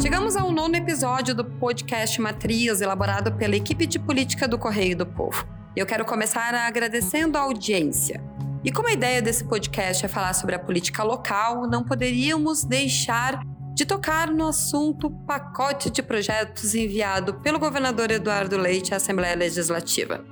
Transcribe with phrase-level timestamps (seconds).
[0.00, 5.06] Chegamos ao nono episódio do podcast Matriz, elaborado pela equipe de política do Correio do
[5.06, 5.46] Povo.
[5.74, 8.22] Eu quero começar agradecendo a audiência.
[8.62, 13.40] E como a ideia desse podcast é falar sobre a política local, não poderíamos deixar
[13.74, 20.24] de tocar no assunto pacote de projetos enviado pelo governador Eduardo Leite à Assembleia Legislativa.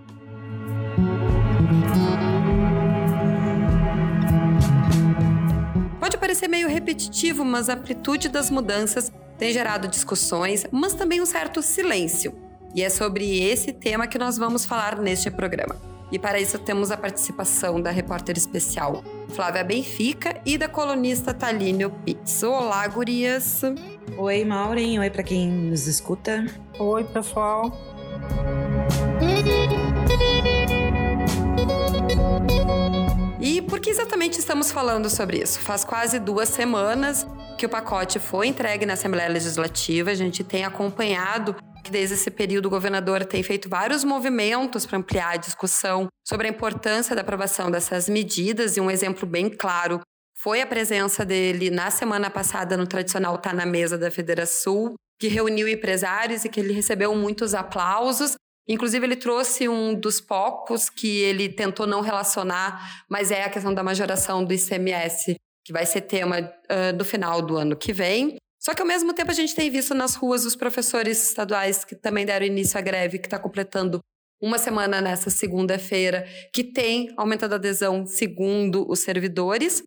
[6.32, 11.60] Parecer meio repetitivo, mas a amplitude das mudanças tem gerado discussões, mas também um certo
[11.60, 12.32] silêncio.
[12.74, 15.76] E é sobre esse tema que nós vamos falar neste programa.
[16.10, 21.90] E para isso temos a participação da repórter especial Flávia Benfica e da colunista Talínio
[22.02, 22.42] Pitts.
[22.42, 23.60] Olá, gurias!
[24.16, 25.00] Oi, Maureen.
[25.00, 26.46] Oi para quem nos escuta.
[26.78, 27.91] Oi, pessoal.
[33.52, 35.60] E por que exatamente estamos falando sobre isso?
[35.60, 37.26] Faz quase duas semanas
[37.58, 40.10] que o pacote foi entregue na Assembleia Legislativa.
[40.10, 44.96] A gente tem acompanhado que desde esse período o governador tem feito vários movimentos para
[44.96, 50.00] ampliar a discussão sobre a importância da aprovação dessas medidas e um exemplo bem claro
[50.34, 55.28] foi a presença dele na semana passada no tradicional Tá na Mesa da Federação, que
[55.28, 58.34] reuniu empresários e que ele recebeu muitos aplausos.
[58.68, 63.74] Inclusive, ele trouxe um dos poucos que ele tentou não relacionar, mas é a questão
[63.74, 68.36] da majoração do ICMS, que vai ser tema uh, do final do ano que vem.
[68.60, 71.96] Só que ao mesmo tempo a gente tem visto nas ruas os professores estaduais que
[71.96, 73.98] também deram início à greve, que está completando
[74.40, 79.82] uma semana nessa segunda-feira, que tem aumentado a adesão segundo os servidores.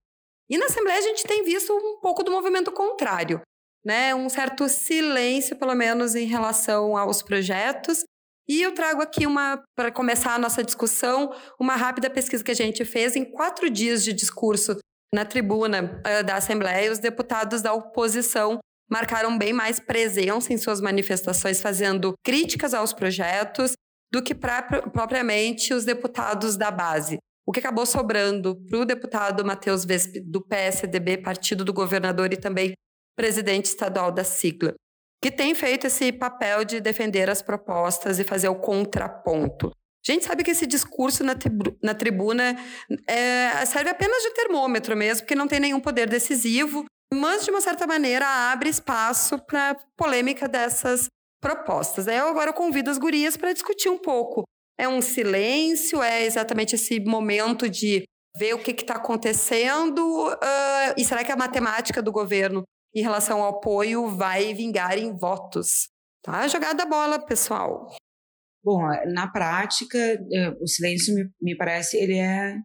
[0.50, 3.42] E na Assembleia a gente tem visto um pouco do movimento contrário,
[3.84, 4.14] né?
[4.14, 8.04] Um certo silêncio, pelo menos, em relação aos projetos.
[8.48, 12.56] E eu trago aqui uma, para começar a nossa discussão, uma rápida pesquisa que a
[12.56, 14.78] gente fez em quatro dias de discurso
[15.14, 20.80] na tribuna uh, da Assembleia, os deputados da oposição marcaram bem mais presença em suas
[20.80, 23.72] manifestações, fazendo críticas aos projetos,
[24.12, 27.18] do que pra, propriamente os deputados da base.
[27.48, 32.38] O que acabou sobrando para o deputado Matheus Vesp, do PSDB, partido do governador e
[32.38, 32.74] também
[33.16, 34.74] presidente estadual da sigla,
[35.22, 39.72] que tem feito esse papel de defender as propostas e fazer o contraponto.
[40.08, 41.34] A gente sabe que esse discurso na,
[41.82, 42.56] na tribuna
[43.08, 47.62] é, serve apenas de termômetro mesmo, porque não tem nenhum poder decisivo, mas de uma
[47.62, 51.08] certa maneira abre espaço para polêmica dessas
[51.42, 52.08] propostas.
[52.08, 54.44] Eu agora convido as gurias para discutir um pouco.
[54.78, 56.04] É um silêncio?
[56.04, 58.04] É exatamente esse momento de
[58.38, 60.28] ver o que está acontecendo?
[60.28, 62.64] Uh, e será que a matemática do governo
[62.96, 65.90] em relação ao apoio vai vingar em votos?
[66.24, 67.88] Tá jogada a bola, pessoal.
[68.64, 68.82] Bom,
[69.14, 72.56] na prática, é, o silêncio me, me parece ele é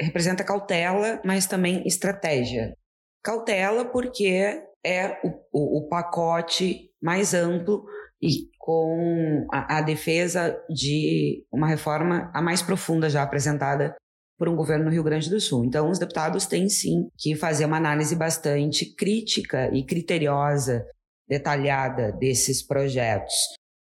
[0.00, 2.74] representa cautela, mas também estratégia.
[3.22, 7.84] Cautela porque é o, o, o pacote mais amplo
[8.20, 13.94] e com a, a, defesa de uma reforma a mais profunda já apresentada
[14.42, 15.64] por um governo no Rio Grande do Sul.
[15.64, 20.84] Então, os deputados têm sim que fazer uma análise bastante crítica e criteriosa,
[21.28, 23.32] detalhada desses projetos.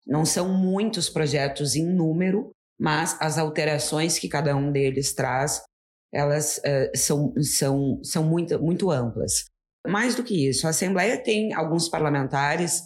[0.06, 5.62] Não são muitos projetos em número, mas as alterações que cada um deles traz,
[6.12, 9.46] elas uh, são, são, são muito, muito amplas.
[9.88, 12.82] Mais do que isso, a Assembleia tem alguns parlamentares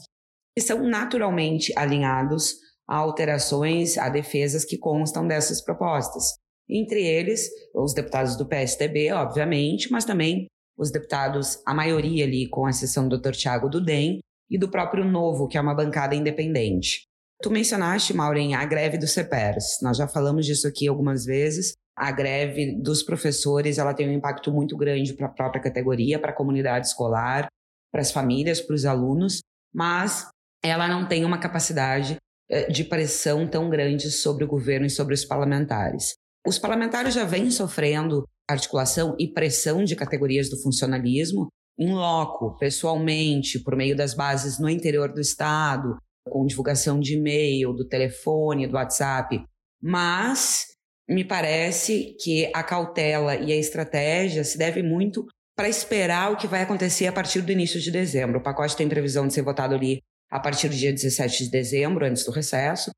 [0.56, 2.55] que são naturalmente alinhados
[2.88, 6.46] a alterações, a defesas que constam dessas propostas.
[6.69, 10.47] Entre eles, os deputados do PSDB, obviamente, mas também
[10.77, 13.32] os deputados, a maioria ali, com exceção do Dr.
[13.32, 17.06] Tiago Dudem, e do próprio Novo, que é uma bancada independente.
[17.43, 19.78] Tu mencionaste, Maureen, a greve dos CEPERS.
[19.82, 21.75] Nós já falamos disso aqui algumas vezes.
[21.97, 26.31] A greve dos professores ela tem um impacto muito grande para a própria categoria, para
[26.31, 27.49] a comunidade escolar,
[27.91, 29.41] para as famílias, para os alunos,
[29.75, 30.28] mas
[30.62, 32.16] ela não tem uma capacidade
[32.50, 36.15] eh, de pressão tão grande sobre o governo e sobre os parlamentares.
[36.47, 43.59] Os parlamentares já vêm sofrendo articulação e pressão de categorias do funcionalismo em loco, pessoalmente,
[43.59, 45.97] por meio das bases no interior do Estado,
[46.29, 49.44] com divulgação de e-mail, do telefone, do WhatsApp.
[49.82, 50.67] Mas
[51.09, 55.26] me parece que a cautela e a estratégia se deve muito
[55.56, 58.38] para esperar o que vai acontecer a partir do início de dezembro.
[58.38, 60.00] O pacote tem previsão de ser votado ali
[60.31, 62.91] a partir do dia 17 de dezembro, antes do recesso,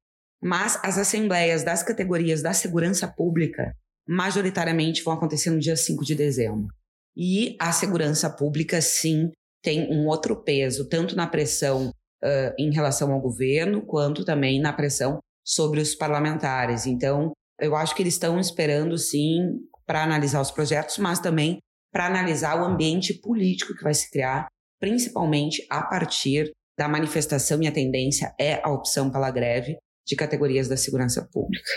[0.43, 3.75] mas as assembleias das categorias da segurança pública
[4.07, 6.69] majoritariamente vão acontecer no dia 5 de dezembro.
[7.17, 9.31] E a segurança pública, sim,
[9.63, 14.73] tem um outro peso, tanto na pressão uh, em relação ao governo, quanto também na
[14.73, 16.87] pressão sobre os parlamentares.
[16.87, 19.41] Então, eu acho que eles estão esperando, sim,
[19.85, 21.59] para analisar os projetos, mas também
[21.93, 24.47] para analisar o ambiente político que vai se criar,
[24.79, 29.77] principalmente a partir da manifestação e a tendência é a opção pela greve
[30.09, 31.71] de categorias da segurança pública.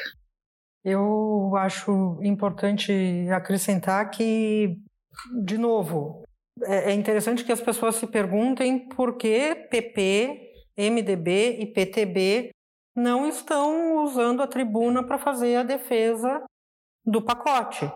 [0.83, 2.91] Eu acho importante
[3.31, 4.77] acrescentar que,
[5.43, 6.23] de novo,
[6.63, 12.51] é, é interessante que as pessoas se perguntem por que PP, MDB e PTB
[12.95, 16.43] não estão usando a tribuna para fazer a defesa
[17.05, 17.91] do pacote.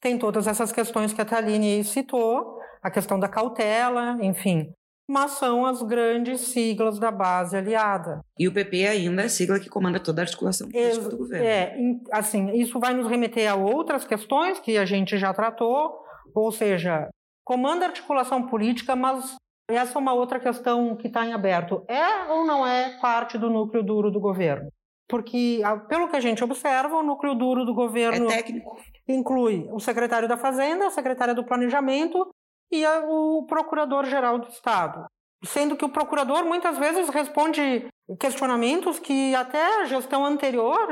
[0.00, 4.72] Tem todas essas questões que a Taline citou, a questão da cautela, enfim.
[5.10, 8.20] Mas são as grandes siglas da base aliada.
[8.38, 11.44] E o PP ainda é a sigla que comanda toda a articulação política do governo.
[11.44, 11.76] É,
[12.12, 15.98] assim, isso vai nos remeter a outras questões que a gente já tratou,
[16.32, 17.08] ou seja,
[17.44, 19.34] comanda a articulação política, mas
[19.68, 21.82] essa é uma outra questão que está em aberto.
[21.88, 24.68] É ou não é parte do núcleo duro do governo?
[25.08, 28.30] Porque, pelo que a gente observa, o núcleo duro do governo.
[28.30, 28.78] É técnico.
[29.08, 32.30] Inclui o secretário da Fazenda, a secretária do Planejamento
[32.70, 35.06] e o procurador-geral do Estado.
[35.44, 37.88] Sendo que o procurador muitas vezes responde
[38.18, 40.88] questionamentos que até a gestão anterior,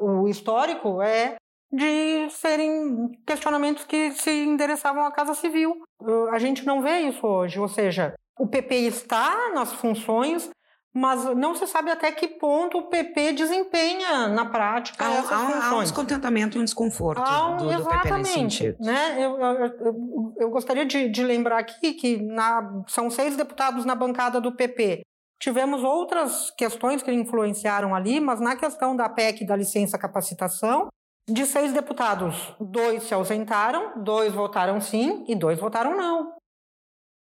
[0.00, 1.36] o histórico, é
[1.72, 5.82] de serem questionamentos que se endereçavam à Casa Civil.
[6.30, 10.50] A gente não vê isso hoje, ou seja, o PP está nas funções,
[10.92, 15.38] mas não se sabe até que ponto o PP desempenha na prática há, essas há,
[15.38, 15.64] funções.
[15.64, 18.76] Há um descontentamento e um desconforto há um, do, do PP nesse sentido.
[18.80, 19.24] Né?
[19.24, 23.94] Eu, eu, eu, eu gostaria de, de, lembrar aqui que na, são seis deputados na
[23.94, 25.02] bancada do PP.
[25.40, 30.88] Tivemos outras questões que influenciaram ali, mas na questão da PEC da licença capacitação,
[31.28, 36.39] de seis deputados, dois se ausentaram, dois votaram sim e dois votaram não.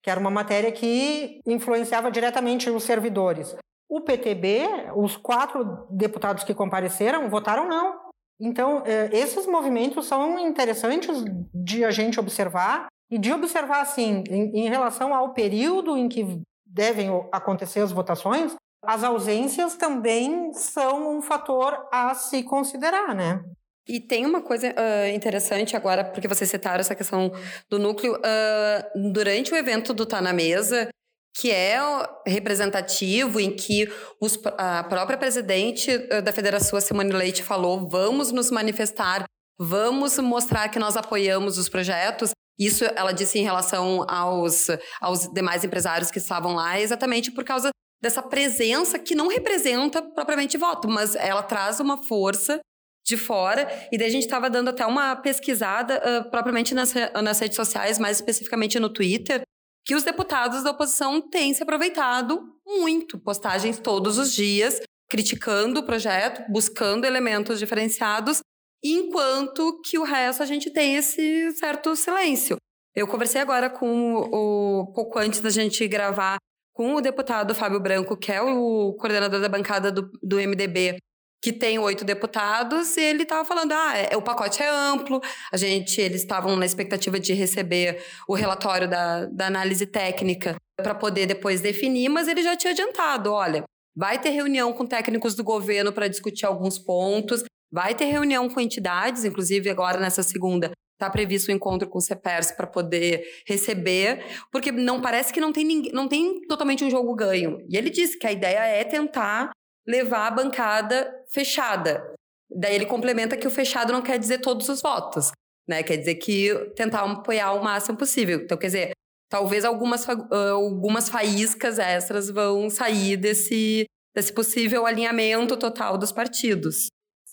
[0.08, 3.54] Que era uma matéria que influenciava diretamente os servidores.
[3.90, 4.66] O PTB,
[4.96, 7.94] os quatro deputados que compareceram, votaram não.
[8.40, 11.22] Então, é, esses movimentos são interessantes
[11.52, 17.10] de a gente observar e de observar, assim, em relação ao período em que devem
[17.30, 23.44] acontecer as votações, as ausências também são um fator a se considerar, né?
[23.88, 27.32] E tem uma coisa uh, interessante agora, porque vocês citaram essa questão
[27.70, 28.14] do núcleo.
[28.16, 30.88] Uh, durante o evento do Tá na Mesa,
[31.34, 31.78] que é
[32.26, 33.90] representativo, em que
[34.20, 39.24] os, a própria presidente da federação, Simone Leite, falou: vamos nos manifestar,
[39.58, 42.30] vamos mostrar que nós apoiamos os projetos.
[42.58, 44.66] Isso ela disse em relação aos,
[45.00, 47.70] aos demais empresários que estavam lá, exatamente por causa
[48.02, 52.60] dessa presença que não representa propriamente voto, mas ela traz uma força
[53.08, 53.66] de fora.
[53.90, 57.98] E daí a gente estava dando até uma pesquisada uh, propriamente nas, nas redes sociais,
[57.98, 59.42] mais especificamente no Twitter,
[59.84, 65.82] que os deputados da oposição têm se aproveitado muito, postagens todos os dias, criticando o
[65.82, 68.40] projeto, buscando elementos diferenciados,
[68.84, 72.56] enquanto que o resto a gente tem esse certo silêncio.
[72.94, 76.36] Eu conversei agora com o pouco antes da gente gravar
[76.74, 80.98] com o deputado Fábio Branco, que é o coordenador da bancada do, do MDB,
[81.42, 85.20] que tem oito deputados, e ele estava falando: ah, é, o pacote é amplo,
[85.52, 90.94] a gente, eles estavam na expectativa de receber o relatório da, da análise técnica para
[90.94, 93.64] poder depois definir, mas ele já tinha adiantado: olha,
[93.96, 98.60] vai ter reunião com técnicos do governo para discutir alguns pontos, vai ter reunião com
[98.60, 100.72] entidades, inclusive agora nessa segunda.
[100.94, 105.40] Está previsto o um encontro com o CEPERS para poder receber, porque não parece que
[105.40, 107.58] não tem, ninguém, não tem totalmente um jogo ganho.
[107.68, 109.52] E ele disse que a ideia é tentar
[109.88, 112.14] levar a bancada fechada.
[112.50, 115.30] Daí ele complementa que o fechado não quer dizer todos os votos,
[115.68, 115.82] né?
[115.82, 118.40] Quer dizer que tentar apoiar o máximo possível.
[118.40, 118.92] Então, quer dizer,
[119.30, 126.88] talvez algumas, algumas faíscas extras vão sair desse, desse possível alinhamento total dos partidos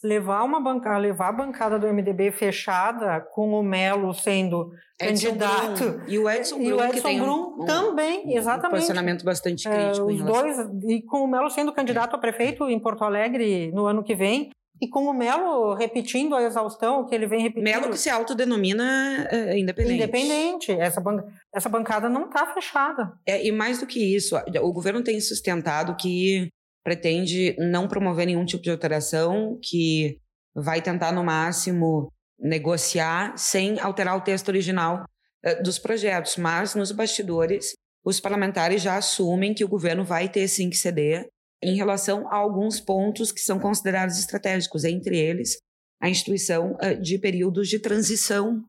[0.06, 4.72] levar uma bancada, levar a bancada do MDB fechada com o Melo sendo
[5.02, 6.02] Edson candidato Brum.
[6.08, 8.68] e o Edson Brum, e o Edson Brum um, também, um, exatamente.
[8.68, 10.10] Um posicionamento bastante crítico.
[10.10, 10.58] É, os dois
[10.88, 14.52] e com o Melo sendo candidato a prefeito em Porto Alegre no ano que vem.
[14.82, 17.64] E com o Melo repetindo a exaustão, o que ele vem repetindo.
[17.64, 19.96] Melo que se autodenomina uh, independente.
[19.96, 20.72] Independente.
[20.74, 23.14] Essa, ban essa bancada não está fechada.
[23.26, 26.52] É, e mais do que isso, o governo tem sustentado que
[26.86, 30.20] pretende não promover nenhum tipo de alteração, que
[30.56, 36.38] vai tentar, no máximo, negociar sem alterar o texto original uh, dos projetos.
[36.38, 37.74] Mas, nos bastidores,
[38.06, 41.28] os parlamentares já assumem que o governo vai ter sim que ceder
[41.64, 45.58] em relação a alguns pontos que são considerados estratégicos, entre eles
[46.00, 48.62] a instituição uh, de períodos de transição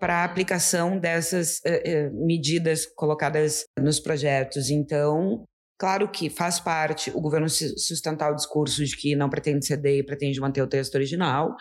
[0.00, 4.70] para a aplicação dessas uh, medidas colocadas nos projetos.
[4.70, 5.44] Então,
[5.78, 10.06] Claro que faz parte o governo sustentar o discurso de que não pretende ceder e
[10.06, 11.56] pretende manter o texto original,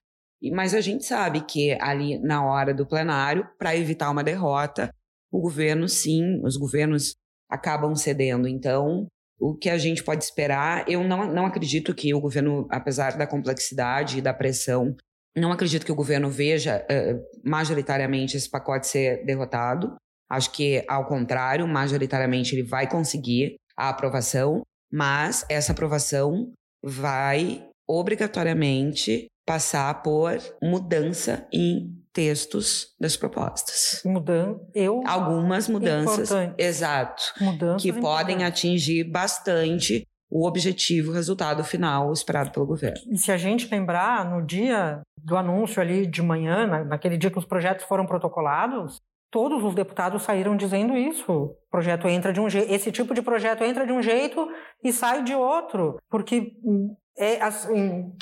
[0.52, 4.94] Mas a gente sabe que ali na hora do plenário, para evitar uma derrota,
[5.32, 7.16] o governo, sim, os governos
[7.50, 8.48] acabam cedendo.
[8.48, 9.08] Então,
[9.40, 13.26] o que a gente pode esperar, eu não, não acredito que o governo, apesar da
[13.26, 14.96] complexidade e da pressão,
[15.36, 19.96] não acredito que o governo veja uh, majoritariamente esse pacote ser derrotado.
[20.30, 24.62] Acho que, ao contrário, majoritariamente ele vai conseguir a aprovação,
[24.92, 26.52] mas essa aprovação
[26.84, 34.02] vai obrigatoriamente passar por mudança em textos das propostas.
[34.06, 42.12] Mudando, eu algumas mudanças, exato, mudanças que podem atingir bastante o objetivo, o resultado final
[42.12, 42.98] esperado pelo governo.
[43.08, 47.38] E se a gente lembrar, no dia do anúncio ali de manhã, naquele dia que
[47.38, 49.00] os projetos foram protocolados,
[49.34, 51.32] todos os deputados saíram dizendo isso.
[51.32, 54.48] O projeto entra de um jeito, esse tipo de projeto entra de um jeito
[54.84, 58.14] e sai de outro, porque hum, é assim,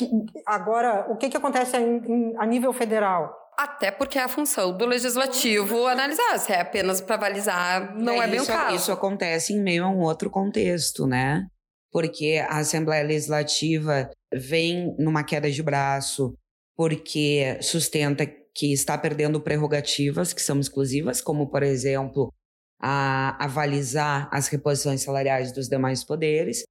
[0.46, 3.30] agora o que, que acontece a nível federal?
[3.58, 8.26] Até porque é a função do legislativo analisar, se é apenas para avalizar, não é,
[8.26, 8.76] é bem o caso.
[8.76, 11.46] Isso acontece em meio a um outro contexto, né?
[11.92, 16.34] porque a Assembleia Legislativa vem numa queda de braço,
[16.76, 18.26] porque sustenta
[18.56, 22.34] que está perdendo prerrogativas que são exclusivas, como, por exemplo,
[22.80, 26.64] a avalizar as reposições salariais dos demais poderes.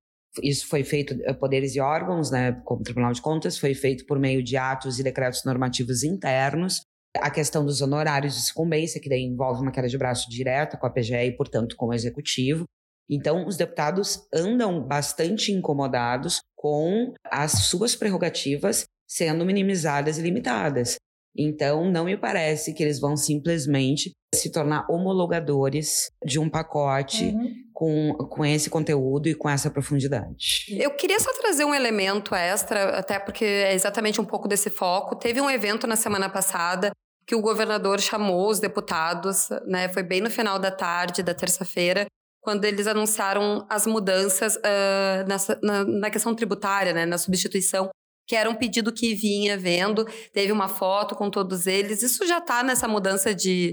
[0.42, 4.18] Isso foi feito, eh, poderes e órgãos, né, como Tribunal de Contas, foi feito por
[4.18, 6.82] meio de atos e decretos normativos internos.
[7.16, 10.86] A questão dos honorários de sucumbência, que daí envolve uma queda de braço direta com
[10.86, 12.64] a PGE e, portanto, com o Executivo.
[13.08, 20.96] Então, os deputados andam bastante incomodados com as suas prerrogativas sendo minimizadas e limitadas.
[21.36, 27.54] Então, não me parece que eles vão simplesmente se tornar homologadores de um pacote uhum.
[27.72, 30.66] com, com esse conteúdo e com essa profundidade.
[30.70, 35.16] Eu queria só trazer um elemento extra, até porque é exatamente um pouco desse foco.
[35.16, 36.90] Teve um evento na semana passada
[37.26, 39.88] que o governador chamou os deputados, né?
[39.88, 42.06] Foi bem no final da tarde da terça-feira,
[42.40, 47.90] quando eles anunciaram as mudanças uh, nessa, na, na, questão tributária, né, na substituição,
[48.30, 52.00] que era um pedido que vinha vendo, teve uma foto com todos eles.
[52.00, 53.72] Isso já está nessa mudança de,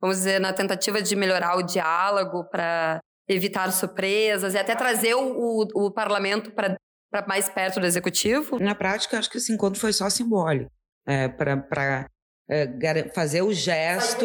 [0.00, 5.20] vamos dizer, na tentativa de melhorar o diálogo para evitar surpresas e até trazer o,
[5.20, 6.78] o, o parlamento para
[7.26, 8.58] mais perto do executivo?
[8.58, 10.70] Na prática, acho que esse encontro foi só simbólico.
[11.06, 12.06] É, para
[12.48, 14.24] é, fazer o gesto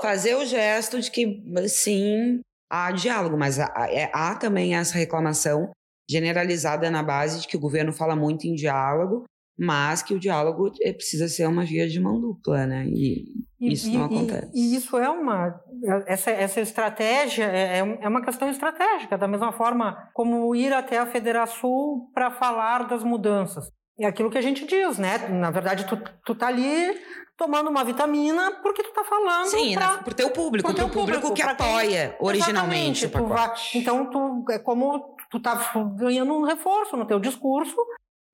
[0.00, 5.70] fazer o gesto de que sim há diálogo, mas há, é, há também essa reclamação
[6.10, 9.24] generalizada na base de que o governo fala muito em diálogo,
[9.56, 12.86] mas que o diálogo é, precisa ser uma via de mão dupla, né?
[12.88, 13.26] E,
[13.60, 14.50] e isso não acontece.
[14.54, 15.60] E, e, isso é uma
[16.06, 20.98] essa, essa estratégia é, é, é uma questão estratégica, da mesma forma como ir até
[20.98, 23.70] a Federação para falar das mudanças.
[23.98, 25.28] É aquilo que a gente diz, né?
[25.28, 26.98] Na verdade, tu, tu tá ali
[27.36, 29.46] tomando uma vitamina porque tu tá falando.
[29.46, 33.72] Sim, pra, pro teu público, pro teu público, público que apoia quem, originalmente o pacote.
[33.74, 35.56] Vai, então, tu, é como tu tá
[35.96, 37.76] ganhando um reforço no teu discurso,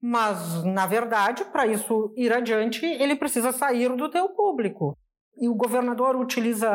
[0.00, 4.96] mas, na verdade, para isso ir adiante, ele precisa sair do teu público.
[5.38, 6.70] E o governador utiliza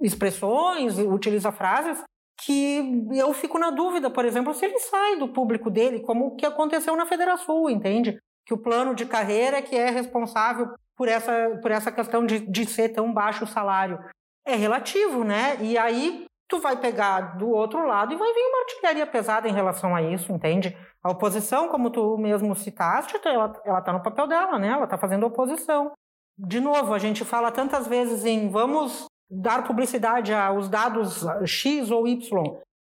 [0.00, 2.02] expressões, utiliza frases
[2.40, 6.36] que eu fico na dúvida, por exemplo, se ele sai do público dele, como o
[6.36, 8.16] que aconteceu na Federação, entende?
[8.46, 12.40] Que o plano de carreira é que é responsável por essa, por essa questão de,
[12.40, 13.98] de ser tão baixo o salário.
[14.46, 15.58] É relativo, né?
[15.60, 19.52] E aí tu vai pegar do outro lado e vai vir uma artilharia pesada em
[19.52, 20.76] relação a isso, entende?
[21.02, 24.68] A oposição, como tu mesmo citaste, ela, ela tá no papel dela, né?
[24.68, 25.92] Ela tá fazendo oposição.
[26.38, 32.08] De novo, a gente fala tantas vezes em vamos dar publicidade aos dados X ou
[32.08, 32.18] Y.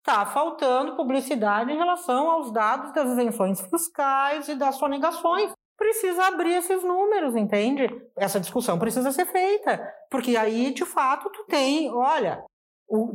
[0.03, 6.53] Tá faltando publicidade em relação aos dados das isenções fiscais e das sonegações precisa abrir
[6.53, 7.89] esses números, entende?
[8.15, 9.81] Essa discussão precisa ser feita,
[10.11, 12.43] porque aí, de fato, tu tem, olha,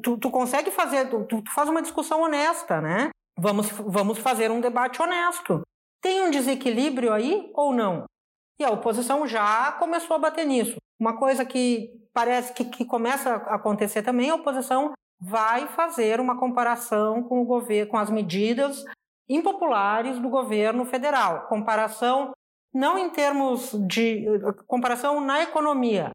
[0.03, 3.11] tu, tu, consegue fazer, tu, tu, faz uma discussão honesta, né?
[3.39, 5.63] Vamos, vamos fazer um debate honesto.
[6.01, 8.05] Tem um desequilíbrio aí ou não?
[8.59, 10.77] E a oposição já começou a bater nisso.
[10.99, 16.39] Uma coisa que parece que, que começa a acontecer também, a oposição vai fazer uma
[16.39, 18.85] comparação com o governo, com as medidas
[19.29, 21.47] impopulares do governo federal.
[21.49, 22.33] Comparação
[22.73, 24.27] não em termos de
[24.67, 26.11] comparação na economia,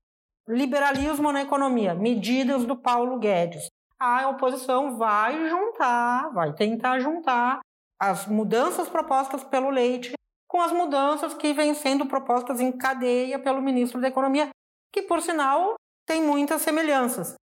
[0.48, 3.68] liberalismo na economia, medidas do Paulo Guedes.
[4.00, 7.60] A oposição vai juntar, vai tentar juntar
[8.00, 10.14] as mudanças propostas pelo Leite
[10.48, 14.50] com as mudanças que vêm sendo propostas em cadeia pelo ministro da Economia,
[14.92, 17.36] que, por sinal, tem muitas semelhanças.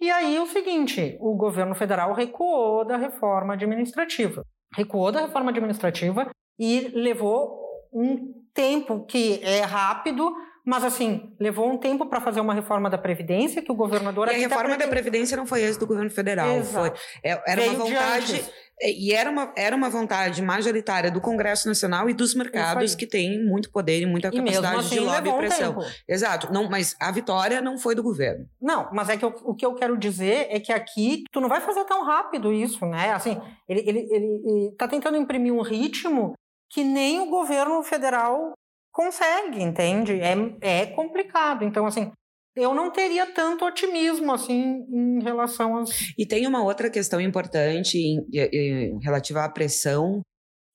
[0.00, 4.42] E aí o seguinte, o governo federal recuou da reforma administrativa.
[4.74, 7.60] Recuou da reforma administrativa e levou
[7.92, 12.98] um tempo que é rápido, mas, assim, levou um tempo para fazer uma reforma da
[12.98, 14.28] Previdência, que o governador...
[14.28, 16.62] E a reforma da Previdência não foi esse do governo federal.
[16.64, 16.92] Foi,
[17.22, 18.44] é, era Veio uma vontade...
[18.82, 23.42] E era uma, era uma vontade majoritária do Congresso Nacional e dos mercados que têm
[23.46, 25.78] muito poder e muita capacidade assim, de lobby e pressão.
[25.78, 26.52] Um Exato.
[26.52, 28.46] Não, mas a vitória não foi do governo.
[28.60, 31.48] Não, mas é que eu, o que eu quero dizer é que aqui tu não
[31.48, 33.12] vai fazer tão rápido isso, né?
[33.12, 36.34] Assim, ele, ele, ele, ele tá tentando imprimir um ritmo
[36.68, 38.54] que nem o governo federal
[38.94, 40.12] consegue, entende?
[40.20, 41.64] É, é complicado.
[41.64, 42.12] Então, assim,
[42.56, 45.90] eu não teria tanto otimismo assim em relação às.
[46.16, 50.22] E tem uma outra questão importante em, em, relativa à pressão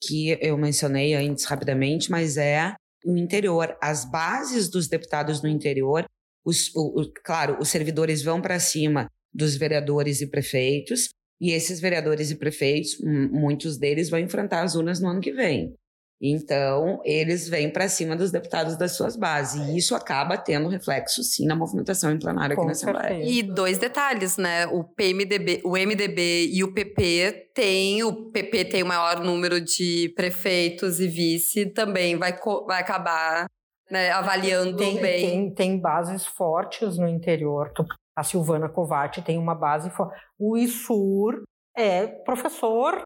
[0.01, 3.77] que eu mencionei antes rapidamente, mas é o interior.
[3.81, 6.05] As bases dos deputados no interior,
[6.45, 11.09] os, o, o, claro, os servidores vão para cima dos vereadores e prefeitos,
[11.39, 12.97] e esses vereadores e prefeitos,
[13.31, 15.73] muitos deles vão enfrentar as urnas no ano que vem.
[16.21, 19.69] Então, eles vêm para cima dos deputados das suas bases.
[19.69, 23.23] E isso acaba tendo reflexo, sim, na movimentação em plenário aqui na Assembleia.
[23.23, 24.67] E dois detalhes, né?
[24.67, 30.11] O PMDB, o MDB e o PP têm, o PP tem o maior número de
[30.15, 33.45] prefeitos e vice, também vai, vai acabar
[33.89, 35.25] né, avaliando tem, bem.
[35.25, 37.71] Tem, tem bases fortes no interior.
[38.15, 40.13] A Silvana Covatti tem uma base forte.
[40.37, 41.43] O ISUR
[41.75, 43.01] é professor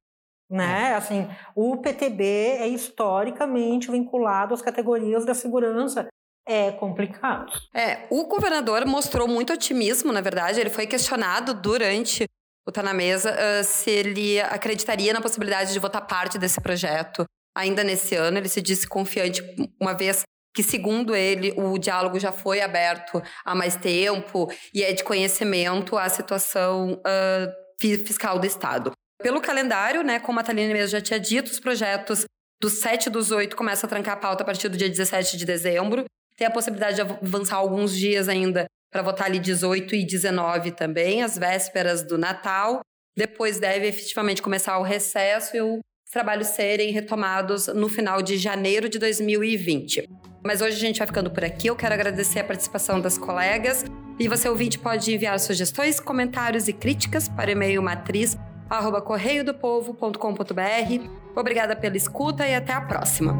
[0.54, 0.92] né?
[0.92, 0.96] É.
[0.96, 6.08] Assim, o PTB é historicamente vinculado às categorias da segurança.
[6.46, 7.52] É complicado.
[7.74, 10.60] É, o governador mostrou muito otimismo, na verdade.
[10.60, 12.26] Ele foi questionado durante
[12.68, 17.26] o Tá na Mesa uh, se ele acreditaria na possibilidade de votar parte desse projeto
[17.56, 18.38] ainda nesse ano.
[18.38, 19.42] Ele se disse confiante,
[19.80, 24.94] uma vez que, segundo ele, o diálogo já foi aberto há mais tempo e é
[24.94, 28.92] de conhecimento a situação uh, fiscal do Estado.
[29.24, 32.26] Pelo calendário, né, como a Thaline mesmo já tinha dito, os projetos
[32.62, 35.46] dos 7 dos 8 começam a trancar a pauta a partir do dia 17 de
[35.46, 36.04] dezembro.
[36.36, 41.24] Tem a possibilidade de avançar alguns dias ainda para votar ali 18 e 19 também,
[41.24, 42.82] as vésperas do Natal.
[43.16, 45.80] Depois deve efetivamente começar o recesso e os
[46.12, 50.06] trabalhos serem retomados no final de janeiro de 2020.
[50.44, 51.68] Mas hoje a gente vai ficando por aqui.
[51.68, 53.86] Eu quero agradecer a participação das colegas.
[54.20, 58.38] E você, ouvinte, pode enviar sugestões, comentários e críticas para o e-mail matriz
[58.78, 61.10] arroba correiodopovo.com.br.
[61.36, 63.36] Obrigada pela escuta e até a próxima.